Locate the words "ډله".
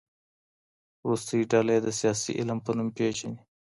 1.51-1.71